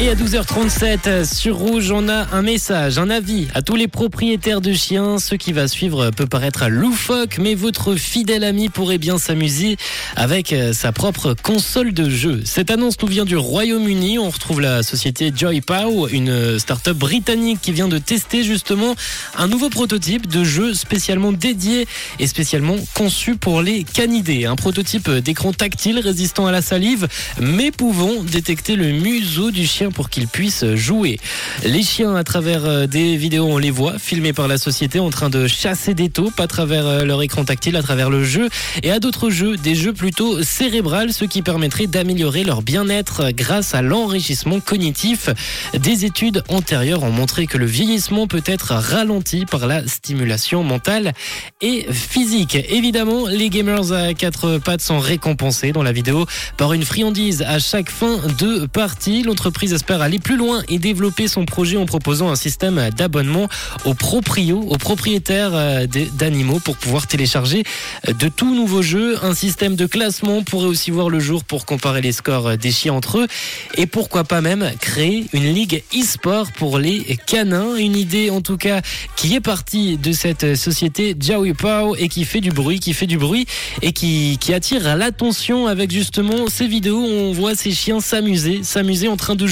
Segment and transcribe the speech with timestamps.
[0.00, 4.60] Et à 12h37 sur Rouge, on a un message, un avis à tous les propriétaires
[4.60, 5.18] de chiens.
[5.18, 9.76] Ce qui va suivre peut paraître loufoque, mais votre fidèle ami pourrait bien s'amuser
[10.14, 12.42] avec euh, sa propre console de jeu.
[12.44, 14.20] Cette annonce nous vient du Royaume-Uni.
[14.20, 18.94] On retrouve la société Joypow, une start-up britannique qui vient de tester justement
[19.36, 21.88] un nouveau prototype de jeu spécialement dédié
[22.20, 24.46] et spécialement conçu pour les canidés.
[24.46, 27.08] Un prototype d'écran tactile résistant à la salive,
[27.40, 31.18] mais pouvant détecter le museau du chien pour qu'ils puissent jouer.
[31.64, 35.10] Les chiens, à travers euh, des vidéos, on les voit filmés par la société en
[35.10, 38.48] train de chasser des taupes à travers euh, leur écran tactile, à travers le jeu
[38.82, 43.74] et à d'autres jeux, des jeux plutôt cérébrales, ce qui permettrait d'améliorer leur bien-être grâce
[43.74, 45.30] à l'enrichissement cognitif.
[45.74, 51.12] Des études antérieures ont montré que le vieillissement peut être ralenti par la stimulation mentale
[51.60, 52.56] et physique.
[52.68, 57.58] Évidemment, les gamers à quatre pattes sont récompensés dans la vidéo par une friandise à
[57.58, 59.22] chaque fin de partie.
[59.22, 63.48] L'entreprise espère aller plus loin et développer son projet en proposant un système d'abonnement
[63.84, 67.62] aux proprios, aux propriétaires euh, d'animaux pour pouvoir télécharger
[68.08, 69.24] euh, de tout nouveaux jeux.
[69.24, 72.94] Un système de classement pourrait aussi voir le jour pour comparer les scores des chiens
[72.94, 73.28] entre eux
[73.76, 77.76] et pourquoi pas même créer une ligue e-sport pour les canins.
[77.76, 78.80] Une idée en tout cas
[79.14, 83.06] qui est partie de cette société Joey Pow et qui fait du bruit, qui fait
[83.06, 83.46] du bruit
[83.82, 88.64] et qui, qui attire l'attention avec justement ces vidéos où on voit ces chiens s'amuser,
[88.64, 89.46] s'amuser en train de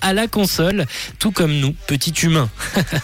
[0.00, 0.86] à la console,
[1.18, 2.50] tout comme nous, petits humains.